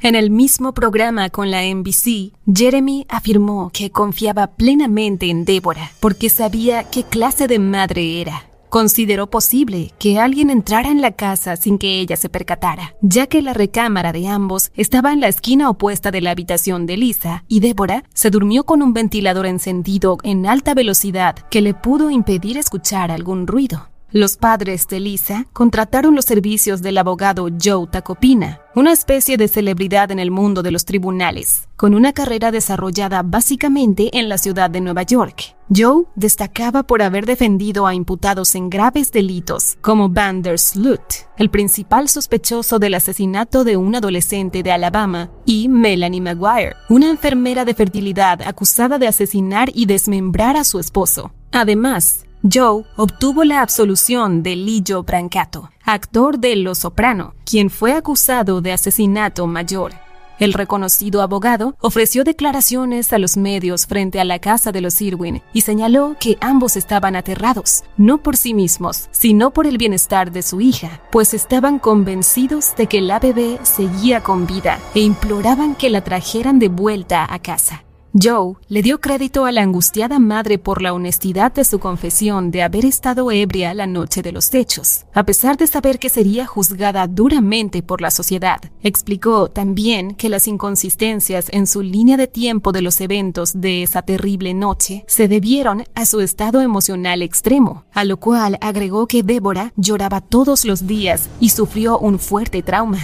En 0.00 0.14
el 0.14 0.30
mismo 0.30 0.72
programa 0.72 1.28
con 1.28 1.50
la 1.50 1.62
NBC, 1.62 2.32
Jeremy 2.50 3.04
afirmó 3.10 3.68
que 3.74 3.90
confiaba 3.90 4.52
plenamente 4.54 5.28
en 5.28 5.44
Débora 5.44 5.92
porque 6.00 6.30
sabía 6.30 6.84
qué 6.84 7.04
clase 7.04 7.46
de 7.46 7.58
madre 7.58 8.22
era 8.22 8.47
consideró 8.68 9.30
posible 9.30 9.92
que 9.98 10.18
alguien 10.18 10.50
entrara 10.50 10.90
en 10.90 11.00
la 11.00 11.12
casa 11.12 11.56
sin 11.56 11.78
que 11.78 12.00
ella 12.00 12.16
se 12.16 12.28
percatara, 12.28 12.94
ya 13.00 13.26
que 13.26 13.42
la 13.42 13.52
recámara 13.52 14.12
de 14.12 14.28
ambos 14.28 14.70
estaba 14.74 15.12
en 15.12 15.20
la 15.20 15.28
esquina 15.28 15.70
opuesta 15.70 16.10
de 16.10 16.20
la 16.20 16.30
habitación 16.30 16.86
de 16.86 16.96
Lisa 16.96 17.44
y 17.48 17.60
Débora 17.60 18.04
se 18.14 18.30
durmió 18.30 18.64
con 18.64 18.82
un 18.82 18.92
ventilador 18.92 19.46
encendido 19.46 20.18
en 20.22 20.46
alta 20.46 20.74
velocidad 20.74 21.36
que 21.50 21.60
le 21.60 21.74
pudo 21.74 22.10
impedir 22.10 22.58
escuchar 22.58 23.10
algún 23.10 23.46
ruido. 23.46 23.88
Los 24.10 24.38
padres 24.38 24.88
de 24.88 25.00
Lisa 25.00 25.46
contrataron 25.52 26.14
los 26.14 26.24
servicios 26.24 26.80
del 26.80 26.96
abogado 26.96 27.48
Joe 27.62 27.86
Tacopina, 27.88 28.62
una 28.74 28.90
especie 28.90 29.36
de 29.36 29.48
celebridad 29.48 30.10
en 30.10 30.18
el 30.18 30.30
mundo 30.30 30.62
de 30.62 30.70
los 30.70 30.86
tribunales, 30.86 31.68
con 31.76 31.92
una 31.92 32.14
carrera 32.14 32.50
desarrollada 32.50 33.22
básicamente 33.22 34.18
en 34.18 34.30
la 34.30 34.38
ciudad 34.38 34.70
de 34.70 34.80
Nueva 34.80 35.02
York. 35.02 35.54
Joe 35.68 36.04
destacaba 36.14 36.84
por 36.84 37.02
haber 37.02 37.26
defendido 37.26 37.86
a 37.86 37.94
imputados 37.94 38.54
en 38.54 38.70
graves 38.70 39.12
delitos, 39.12 39.76
como 39.82 40.10
Sloot, 40.10 41.26
el 41.36 41.50
principal 41.50 42.08
sospechoso 42.08 42.78
del 42.78 42.94
asesinato 42.94 43.62
de 43.62 43.76
un 43.76 43.94
adolescente 43.94 44.62
de 44.62 44.72
Alabama, 44.72 45.30
y 45.44 45.68
Melanie 45.68 46.22
Maguire, 46.22 46.76
una 46.88 47.10
enfermera 47.10 47.66
de 47.66 47.74
fertilidad 47.74 48.40
acusada 48.40 48.98
de 48.98 49.06
asesinar 49.06 49.70
y 49.74 49.84
desmembrar 49.84 50.56
a 50.56 50.64
su 50.64 50.78
esposo. 50.78 51.30
Además, 51.52 52.24
Joe 52.50 52.84
obtuvo 52.96 53.44
la 53.44 53.60
absolución 53.60 54.42
de 54.42 54.56
Lillo 54.56 55.02
Brancato, 55.02 55.70
actor 55.84 56.38
de 56.38 56.56
Lo 56.56 56.74
Soprano, 56.74 57.34
quien 57.44 57.68
fue 57.68 57.92
acusado 57.92 58.60
de 58.60 58.72
asesinato 58.72 59.46
mayor. 59.46 59.92
El 60.38 60.52
reconocido 60.52 61.20
abogado 61.20 61.76
ofreció 61.80 62.22
declaraciones 62.22 63.12
a 63.12 63.18
los 63.18 63.36
medios 63.36 63.86
frente 63.86 64.20
a 64.20 64.24
la 64.24 64.38
casa 64.38 64.70
de 64.70 64.80
los 64.80 65.00
Irwin 65.02 65.42
y 65.52 65.62
señaló 65.62 66.16
que 66.20 66.38
ambos 66.40 66.76
estaban 66.76 67.16
aterrados, 67.16 67.82
no 67.96 68.22
por 68.22 68.36
sí 68.36 68.54
mismos, 68.54 69.08
sino 69.10 69.50
por 69.52 69.66
el 69.66 69.78
bienestar 69.78 70.30
de 70.30 70.42
su 70.42 70.60
hija, 70.60 71.02
pues 71.10 71.34
estaban 71.34 71.80
convencidos 71.80 72.76
de 72.76 72.86
que 72.86 73.00
la 73.00 73.18
bebé 73.18 73.58
seguía 73.64 74.22
con 74.22 74.46
vida 74.46 74.78
e 74.94 75.00
imploraban 75.00 75.74
que 75.74 75.90
la 75.90 76.04
trajeran 76.04 76.60
de 76.60 76.68
vuelta 76.68 77.26
a 77.28 77.40
casa. 77.40 77.82
Joe 78.20 78.54
le 78.68 78.82
dio 78.82 79.00
crédito 79.00 79.44
a 79.44 79.52
la 79.52 79.62
angustiada 79.62 80.18
madre 80.18 80.58
por 80.58 80.82
la 80.82 80.92
honestidad 80.92 81.52
de 81.52 81.64
su 81.64 81.78
confesión 81.78 82.50
de 82.50 82.62
haber 82.62 82.84
estado 82.84 83.30
ebria 83.30 83.74
la 83.74 83.86
noche 83.86 84.22
de 84.22 84.32
los 84.32 84.52
hechos, 84.54 85.04
a 85.14 85.24
pesar 85.24 85.56
de 85.56 85.66
saber 85.66 85.98
que 85.98 86.08
sería 86.08 86.46
juzgada 86.46 87.06
duramente 87.06 87.82
por 87.82 88.00
la 88.00 88.10
sociedad. 88.10 88.60
Explicó 88.82 89.48
también 89.48 90.14
que 90.14 90.28
las 90.28 90.48
inconsistencias 90.48 91.46
en 91.50 91.66
su 91.66 91.82
línea 91.82 92.16
de 92.16 92.26
tiempo 92.26 92.72
de 92.72 92.82
los 92.82 93.00
eventos 93.00 93.60
de 93.60 93.82
esa 93.82 94.02
terrible 94.02 94.54
noche 94.54 95.04
se 95.06 95.28
debieron 95.28 95.84
a 95.94 96.06
su 96.06 96.20
estado 96.20 96.60
emocional 96.60 97.22
extremo, 97.22 97.84
a 97.92 98.04
lo 98.04 98.18
cual 98.18 98.58
agregó 98.60 99.06
que 99.06 99.22
Débora 99.22 99.72
lloraba 99.76 100.20
todos 100.20 100.64
los 100.64 100.86
días 100.86 101.28
y 101.40 101.50
sufrió 101.50 101.98
un 101.98 102.18
fuerte 102.18 102.62
trauma. 102.62 102.98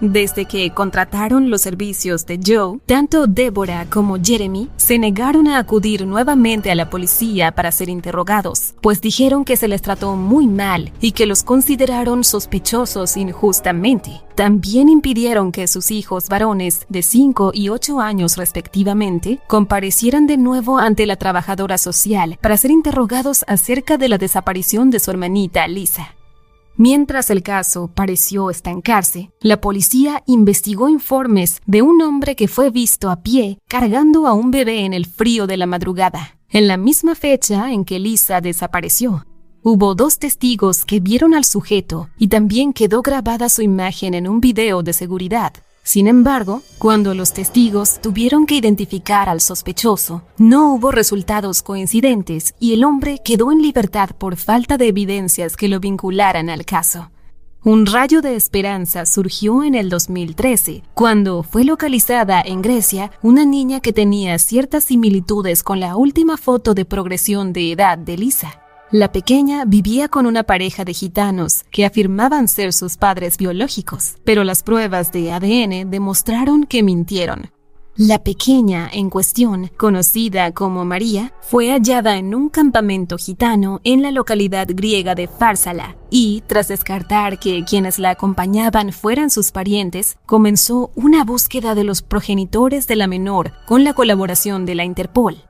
Desde 0.00 0.44
que 0.44 0.72
contrataron 0.72 1.48
los 1.48 1.62
servicios 1.62 2.26
de 2.26 2.38
Joe, 2.44 2.80
tanto 2.84 3.26
Deborah 3.26 3.86
como 3.86 4.18
Jeremy 4.22 4.68
se 4.76 4.98
negaron 4.98 5.48
a 5.48 5.58
acudir 5.58 6.06
nuevamente 6.06 6.70
a 6.70 6.74
la 6.74 6.90
policía 6.90 7.52
para 7.52 7.72
ser 7.72 7.88
interrogados, 7.88 8.74
pues 8.82 9.00
dijeron 9.00 9.44
que 9.46 9.56
se 9.56 9.68
les 9.68 9.80
trató 9.80 10.14
muy 10.14 10.46
mal 10.46 10.92
y 11.00 11.12
que 11.12 11.24
los 11.24 11.42
consideraron 11.42 12.24
sospechosos 12.24 13.16
injustamente. 13.16 14.20
También 14.34 14.90
impidieron 14.90 15.50
que 15.50 15.66
sus 15.66 15.90
hijos 15.90 16.28
varones 16.28 16.84
de 16.90 17.02
5 17.02 17.52
y 17.54 17.70
8 17.70 17.98
años 18.00 18.36
respectivamente 18.36 19.40
comparecieran 19.46 20.26
de 20.26 20.36
nuevo 20.36 20.78
ante 20.78 21.06
la 21.06 21.16
trabajadora 21.16 21.78
social 21.78 22.38
para 22.42 22.58
ser 22.58 22.70
interrogados 22.70 23.46
acerca 23.48 23.96
de 23.96 24.10
la 24.10 24.18
desaparición 24.18 24.90
de 24.90 25.00
su 25.00 25.10
hermanita 25.10 25.66
Lisa. 25.68 26.15
Mientras 26.78 27.30
el 27.30 27.42
caso 27.42 27.90
pareció 27.94 28.50
estancarse, 28.50 29.30
la 29.40 29.62
policía 29.62 30.22
investigó 30.26 30.90
informes 30.90 31.62
de 31.64 31.80
un 31.80 32.02
hombre 32.02 32.36
que 32.36 32.48
fue 32.48 32.68
visto 32.68 33.08
a 33.08 33.22
pie 33.22 33.58
cargando 33.66 34.26
a 34.26 34.34
un 34.34 34.50
bebé 34.50 34.84
en 34.84 34.92
el 34.92 35.06
frío 35.06 35.46
de 35.46 35.56
la 35.56 35.64
madrugada, 35.64 36.38
en 36.50 36.68
la 36.68 36.76
misma 36.76 37.14
fecha 37.14 37.72
en 37.72 37.86
que 37.86 37.98
Lisa 37.98 38.42
desapareció. 38.42 39.24
Hubo 39.62 39.94
dos 39.94 40.18
testigos 40.18 40.84
que 40.84 41.00
vieron 41.00 41.32
al 41.32 41.44
sujeto 41.44 42.10
y 42.18 42.28
también 42.28 42.74
quedó 42.74 43.00
grabada 43.00 43.48
su 43.48 43.62
imagen 43.62 44.12
en 44.12 44.28
un 44.28 44.40
video 44.40 44.82
de 44.82 44.92
seguridad. 44.92 45.54
Sin 45.86 46.08
embargo, 46.08 46.62
cuando 46.78 47.14
los 47.14 47.32
testigos 47.32 48.00
tuvieron 48.00 48.46
que 48.46 48.56
identificar 48.56 49.28
al 49.28 49.40
sospechoso, 49.40 50.22
no 50.36 50.74
hubo 50.74 50.90
resultados 50.90 51.62
coincidentes 51.62 52.56
y 52.58 52.74
el 52.74 52.82
hombre 52.82 53.20
quedó 53.24 53.52
en 53.52 53.62
libertad 53.62 54.10
por 54.18 54.34
falta 54.34 54.78
de 54.78 54.88
evidencias 54.88 55.56
que 55.56 55.68
lo 55.68 55.78
vincularan 55.78 56.50
al 56.50 56.64
caso. 56.64 57.12
Un 57.62 57.86
rayo 57.86 58.20
de 58.20 58.34
esperanza 58.34 59.06
surgió 59.06 59.62
en 59.62 59.76
el 59.76 59.88
2013, 59.88 60.82
cuando 60.92 61.44
fue 61.44 61.62
localizada 61.62 62.42
en 62.44 62.62
Grecia 62.62 63.12
una 63.22 63.44
niña 63.44 63.78
que 63.78 63.92
tenía 63.92 64.40
ciertas 64.40 64.82
similitudes 64.82 65.62
con 65.62 65.78
la 65.78 65.94
última 65.94 66.36
foto 66.36 66.74
de 66.74 66.84
progresión 66.84 67.52
de 67.52 67.70
edad 67.70 67.96
de 67.96 68.16
Lisa. 68.16 68.65
La 68.96 69.12
pequeña 69.12 69.66
vivía 69.66 70.08
con 70.08 70.24
una 70.24 70.44
pareja 70.44 70.86
de 70.86 70.94
gitanos 70.94 71.64
que 71.70 71.84
afirmaban 71.84 72.48
ser 72.48 72.72
sus 72.72 72.96
padres 72.96 73.36
biológicos, 73.36 74.16
pero 74.24 74.42
las 74.42 74.62
pruebas 74.62 75.12
de 75.12 75.32
ADN 75.32 75.90
demostraron 75.90 76.64
que 76.64 76.82
mintieron. 76.82 77.50
La 77.94 78.24
pequeña 78.24 78.88
en 78.90 79.10
cuestión, 79.10 79.70
conocida 79.76 80.50
como 80.52 80.86
María, 80.86 81.34
fue 81.42 81.72
hallada 81.72 82.16
en 82.16 82.34
un 82.34 82.48
campamento 82.48 83.18
gitano 83.18 83.82
en 83.84 84.00
la 84.00 84.12
localidad 84.12 84.66
griega 84.70 85.14
de 85.14 85.28
Fársala 85.28 85.98
y, 86.08 86.42
tras 86.46 86.68
descartar 86.68 87.38
que 87.38 87.66
quienes 87.66 87.98
la 87.98 88.08
acompañaban 88.08 88.94
fueran 88.94 89.28
sus 89.28 89.52
parientes, 89.52 90.16
comenzó 90.24 90.90
una 90.94 91.22
búsqueda 91.22 91.74
de 91.74 91.84
los 91.84 92.00
progenitores 92.00 92.86
de 92.86 92.96
la 92.96 93.08
menor 93.08 93.52
con 93.66 93.84
la 93.84 93.92
colaboración 93.92 94.64
de 94.64 94.74
la 94.74 94.84
Interpol. 94.84 95.42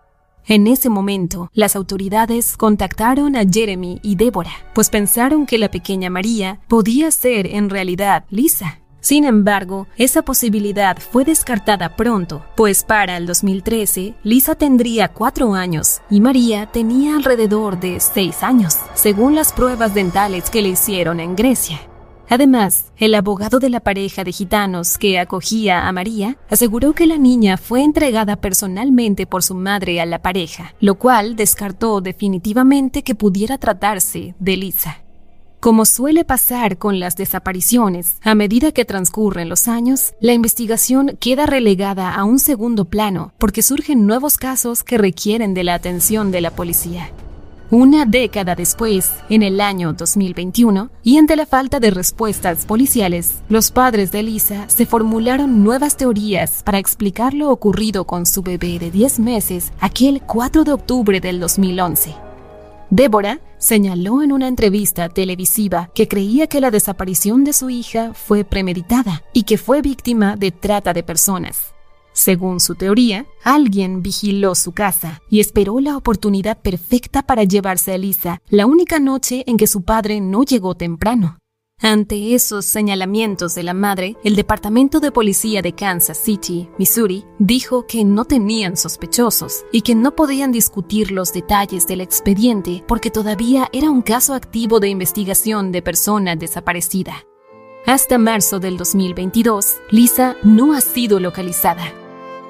En 0.48 0.68
ese 0.68 0.90
momento, 0.90 1.50
las 1.54 1.74
autoridades 1.74 2.56
contactaron 2.56 3.34
a 3.34 3.42
Jeremy 3.44 3.98
y 4.04 4.14
Débora, 4.14 4.52
pues 4.74 4.90
pensaron 4.90 5.44
que 5.44 5.58
la 5.58 5.72
pequeña 5.72 6.08
María 6.08 6.60
podía 6.68 7.10
ser 7.10 7.48
en 7.48 7.68
realidad 7.68 8.24
Lisa. 8.30 8.78
Sin 9.00 9.24
embargo, 9.24 9.88
esa 9.96 10.22
posibilidad 10.22 10.98
fue 10.98 11.24
descartada 11.24 11.96
pronto, 11.96 12.44
pues 12.56 12.84
para 12.84 13.16
el 13.16 13.26
2013 13.26 14.14
Lisa 14.22 14.54
tendría 14.54 15.08
cuatro 15.08 15.54
años 15.54 16.00
y 16.10 16.20
María 16.20 16.66
tenía 16.66 17.16
alrededor 17.16 17.80
de 17.80 17.98
seis 17.98 18.44
años, 18.44 18.78
según 18.94 19.34
las 19.34 19.52
pruebas 19.52 19.94
dentales 19.94 20.48
que 20.48 20.62
le 20.62 20.68
hicieron 20.68 21.18
en 21.18 21.34
Grecia. 21.34 21.80
Además, 22.28 22.92
el 22.97 23.14
abogado 23.14 23.59
de 23.61 23.71
la 23.71 23.80
pareja 23.80 24.25
de 24.25 24.33
gitanos 24.33 24.99
que 24.99 25.18
acogía 25.18 25.87
a 25.87 25.92
María 25.92 26.38
aseguró 26.50 26.92
que 26.92 27.06
la 27.06 27.18
niña 27.18 27.56
fue 27.56 27.83
entregada 27.83 28.37
personalmente 28.37 29.26
por 29.26 29.42
su 29.42 29.54
madre 29.54 30.00
a 30.00 30.06
la 30.06 30.23
pareja, 30.23 30.75
lo 30.80 30.97
cual 30.97 31.37
descartó 31.37 32.00
definitivamente 32.00 33.02
que 33.02 33.14
pudiera 33.14 33.59
tratarse 33.59 34.35
de 34.38 34.56
Lisa. 34.56 35.02
Como 35.61 35.85
suele 35.85 36.25
pasar 36.25 36.78
con 36.78 37.00
las 37.00 37.16
desapariciones, 37.16 38.18
a 38.23 38.35
medida 38.35 38.73
que 38.73 38.85
transcurren 38.85 39.49
los 39.49 39.68
años, 39.68 40.12
la 40.21 40.33
investigación 40.33 41.16
queda 41.18 41.47
relegada 41.47 42.14
a 42.14 42.25
un 42.25 42.38
segundo 42.38 42.85
plano 42.85 43.33
porque 43.38 43.62
surgen 43.62 44.06
nuevos 44.06 44.37
casos 44.37 44.85
que 44.85 44.99
requieren 44.99 45.54
de 45.54 45.64
la 45.64 45.75
atención 45.75 46.30
de 46.30 46.40
la 46.40 46.50
policía. 46.50 47.11
Una 47.73 48.04
década 48.04 48.54
después, 48.54 49.12
en 49.28 49.42
el 49.42 49.61
año 49.61 49.92
2021, 49.92 50.88
y 51.02 51.18
ante 51.18 51.35
la 51.35 51.46
falta 51.46 51.80
de 51.80 51.90
respuestas 51.90 52.64
policiales, 52.64 53.42
los 53.49 53.73
padres 53.73 54.12
de 54.12 54.23
Lisa 54.23 54.68
se 54.68 54.87
formularon 54.87 55.64
nuevas 55.64 55.96
teorías 55.96 56.62
para 56.62 56.78
explicar 56.78 57.35
lo 57.35 57.50
ocurrido 57.50 58.04
con 58.04 58.25
su 58.25 58.42
bebé 58.42 58.78
de 58.78 58.92
10 58.92 59.18
meses 59.18 59.73
aquel 59.80 60.23
4 60.23 60.62
de 60.62 60.73
octubre 60.75 61.20
del 61.20 61.40
2011. 61.40 62.14
Débora 62.90 63.40
señaló 63.58 64.23
en 64.23 64.30
una 64.30 64.46
entrevista 64.46 65.08
televisiva 65.08 65.90
que 65.92 66.06
creía 66.06 66.46
que 66.46 66.61
la 66.61 66.70
desaparición 66.70 67.42
de 67.42 67.52
su 67.52 67.68
hija 67.68 68.12
fue 68.14 68.44
premeditada 68.44 69.25
y 69.32 69.42
que 69.42 69.58
fue 69.58 69.82
víctima 69.82 70.37
de 70.37 70.52
trata 70.52 70.92
de 70.92 71.02
personas. 71.02 71.75
Según 72.16 72.61
su 72.61 72.76
teoría, 72.76 73.26
alguien 73.44 74.00
vigiló 74.00 74.54
su 74.54 74.73
casa 74.73 75.20
y 75.28 75.40
esperó 75.40 75.80
la 75.80 75.99
oportunidad 75.99 76.56
perfecta 76.62 77.20
para 77.20 77.44
llevarse 77.44 77.92
a 77.92 77.99
Lisa 77.99 78.40
la 78.49 78.64
única 78.64 78.99
noche 78.99 79.44
en 79.46 79.58
que 79.58 79.66
su 79.66 79.82
padre 79.82 80.23
no 80.23 80.42
llegó 80.42 80.75
temprano. 80.75 81.37
Ante 81.82 82.35
esos 82.35 82.64
señalamientos 82.64 83.54
de 83.54 83.64
la 83.64 83.75
madre, 83.75 84.16
el 84.25 84.35
Departamento 84.35 84.99
de 84.99 85.12
Policía 85.12 85.61
de 85.61 85.75
Kansas 85.75 86.16
City, 86.16 86.70
Missouri, 86.78 87.26
dijo 87.38 87.87
que 87.87 88.02
no 88.02 88.25
tenían 88.25 88.78
sospechosos 88.78 89.66
y 89.70 89.82
que 89.82 89.94
no 89.94 90.16
podían 90.16 90.52
discutir 90.52 91.11
los 91.11 91.35
detalles 91.35 91.87
del 91.87 92.00
expediente 92.00 92.82
porque 92.88 93.11
todavía 93.11 93.68
era 93.75 93.90
un 93.90 94.00
caso 94.00 94.32
activo 94.32 94.80
de 94.80 94.88
investigación 94.88 95.70
de 95.70 95.82
persona 95.82 96.35
desaparecida. 96.35 97.26
Hasta 97.85 98.16
marzo 98.16 98.58
del 98.58 98.78
2022, 98.78 99.76
Lisa 99.90 100.35
no 100.42 100.73
ha 100.73 100.80
sido 100.80 101.20
localizada. 101.20 101.92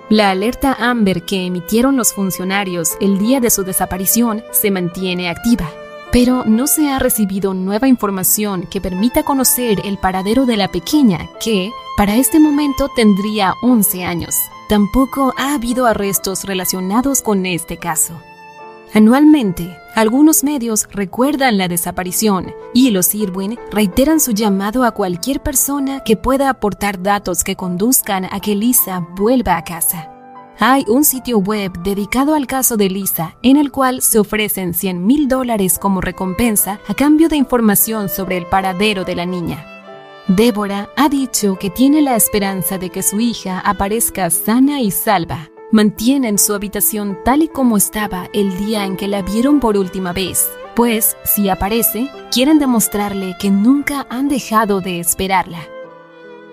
La 0.08 0.30
alerta 0.30 0.72
Amber 0.78 1.24
que 1.24 1.46
emitieron 1.46 1.96
los 1.96 2.12
funcionarios 2.12 2.96
el 3.00 3.18
día 3.18 3.40
de 3.40 3.50
su 3.50 3.64
desaparición 3.64 4.44
se 4.52 4.70
mantiene 4.70 5.28
activa, 5.28 5.68
pero 6.12 6.44
no 6.44 6.68
se 6.68 6.88
ha 6.88 7.00
recibido 7.00 7.54
nueva 7.54 7.88
información 7.88 8.68
que 8.70 8.80
permita 8.80 9.24
conocer 9.24 9.80
el 9.84 9.98
paradero 9.98 10.46
de 10.46 10.56
la 10.56 10.68
pequeña 10.68 11.28
que, 11.42 11.72
para 11.96 12.14
este 12.14 12.38
momento, 12.38 12.88
tendría 12.94 13.54
11 13.62 14.04
años. 14.04 14.36
Tampoco 14.68 15.34
ha 15.36 15.54
habido 15.54 15.86
arrestos 15.86 16.44
relacionados 16.44 17.20
con 17.20 17.44
este 17.44 17.76
caso. 17.76 18.22
Anualmente, 18.96 19.78
algunos 19.94 20.42
medios 20.42 20.88
recuerdan 20.90 21.58
la 21.58 21.68
desaparición 21.68 22.54
y 22.72 22.88
los 22.92 23.14
Irwin 23.14 23.58
reiteran 23.70 24.20
su 24.20 24.30
llamado 24.30 24.84
a 24.84 24.92
cualquier 24.92 25.42
persona 25.42 26.00
que 26.02 26.16
pueda 26.16 26.48
aportar 26.48 27.02
datos 27.02 27.44
que 27.44 27.56
conduzcan 27.56 28.24
a 28.24 28.40
que 28.40 28.54
Lisa 28.54 29.06
vuelva 29.14 29.58
a 29.58 29.64
casa. 29.64 30.10
Hay 30.58 30.86
un 30.88 31.04
sitio 31.04 31.36
web 31.36 31.72
dedicado 31.82 32.34
al 32.34 32.46
caso 32.46 32.78
de 32.78 32.88
Lisa 32.88 33.36
en 33.42 33.58
el 33.58 33.70
cual 33.70 34.00
se 34.00 34.18
ofrecen 34.18 34.72
100 34.72 35.06
mil 35.06 35.28
dólares 35.28 35.78
como 35.78 36.00
recompensa 36.00 36.80
a 36.88 36.94
cambio 36.94 37.28
de 37.28 37.36
información 37.36 38.08
sobre 38.08 38.38
el 38.38 38.46
paradero 38.46 39.04
de 39.04 39.14
la 39.14 39.26
niña. 39.26 39.62
Débora 40.26 40.88
ha 40.96 41.10
dicho 41.10 41.58
que 41.58 41.68
tiene 41.68 42.00
la 42.00 42.16
esperanza 42.16 42.78
de 42.78 42.88
que 42.88 43.02
su 43.02 43.20
hija 43.20 43.60
aparezca 43.60 44.30
sana 44.30 44.80
y 44.80 44.90
salva 44.90 45.50
mantienen 45.72 46.38
su 46.38 46.54
habitación 46.54 47.18
tal 47.24 47.42
y 47.42 47.48
como 47.48 47.76
estaba 47.76 48.28
el 48.32 48.56
día 48.58 48.84
en 48.84 48.96
que 48.96 49.08
la 49.08 49.22
vieron 49.22 49.60
por 49.60 49.76
última 49.76 50.12
vez, 50.12 50.48
pues 50.74 51.16
si 51.24 51.48
aparece, 51.48 52.10
quieren 52.30 52.58
demostrarle 52.58 53.36
que 53.40 53.50
nunca 53.50 54.06
han 54.10 54.28
dejado 54.28 54.80
de 54.80 55.00
esperarla. 55.00 55.66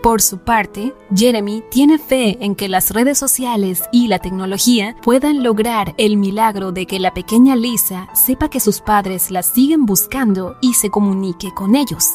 Por 0.02 0.22
su 0.22 0.40
parte, 0.40 0.94
Jeremy 1.16 1.64
tiene 1.72 1.98
fe 1.98 2.38
en 2.42 2.56
que 2.56 2.68
las 2.68 2.92
redes 2.92 3.18
sociales 3.18 3.84
y 3.94 4.08
la 4.08 4.20
tecnología 4.20 4.98
puedan 5.02 5.44
lograr 5.44 5.94
el 5.98 6.18
milagro 6.18 6.74
de 6.74 6.86
que 6.86 7.00
la 7.00 7.14
pequeña 7.14 7.56
Lisa 7.56 8.10
sepa 8.14 8.50
que 8.50 8.60
sus 8.60 8.82
padres 8.82 9.32
la 9.32 9.44
siguen 9.44 9.86
buscando 9.86 10.58
y 10.60 10.74
se 10.74 10.90
comunique 10.90 11.54
con 11.54 11.76
ellos. 11.76 12.06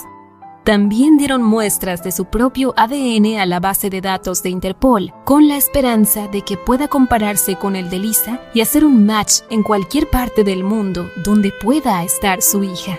También 0.69 1.17
dieron 1.17 1.43
muestras 1.43 2.03
de 2.03 2.13
su 2.13 2.27
propio 2.27 2.75
ADN 2.77 3.39
a 3.39 3.47
la 3.47 3.59
base 3.59 3.89
de 3.89 4.03
datos 4.03 4.43
de 4.43 4.51
Interpol, 4.51 5.15
con 5.25 5.49
la 5.49 5.57
esperanza 5.57 6.29
de 6.29 6.43
que 6.43 6.59
pueda 6.59 6.89
compararse 6.89 7.57
con 7.57 7.75
el 7.75 7.89
de 7.89 7.99
Lisa 7.99 8.43
y 8.53 8.61
hacer 8.61 8.85
un 8.85 9.07
match 9.07 9.41
en 9.49 9.63
cualquier 9.63 10.11
parte 10.11 10.45
del 10.45 10.65
mundo 10.65 11.09
donde 11.25 11.53
pueda 11.53 12.05
estar 12.05 12.43
su 12.43 12.65
hija. 12.65 12.99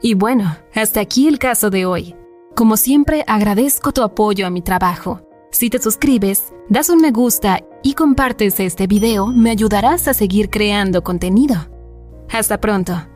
Y 0.00 0.14
bueno, 0.14 0.56
hasta 0.72 1.00
aquí 1.00 1.26
el 1.26 1.40
caso 1.40 1.68
de 1.68 1.84
hoy. 1.84 2.14
Como 2.54 2.76
siempre, 2.76 3.24
agradezco 3.26 3.90
tu 3.90 4.04
apoyo 4.04 4.46
a 4.46 4.50
mi 4.50 4.62
trabajo. 4.62 5.22
Si 5.50 5.68
te 5.68 5.80
suscribes, 5.80 6.54
das 6.68 6.90
un 6.90 7.00
me 7.00 7.10
gusta 7.10 7.58
y 7.82 7.94
compartes 7.94 8.60
este 8.60 8.86
video, 8.86 9.26
me 9.26 9.50
ayudarás 9.50 10.06
a 10.06 10.14
seguir 10.14 10.48
creando 10.48 11.02
contenido. 11.02 11.56
Hasta 12.30 12.60
pronto. 12.60 13.15